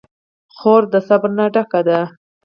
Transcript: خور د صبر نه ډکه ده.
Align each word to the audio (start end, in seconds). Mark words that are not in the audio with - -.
خور 0.55 0.81
د 0.93 0.95
صبر 1.07 1.29
نه 1.37 1.45
ډکه 1.53 1.81
ده. 1.87 1.99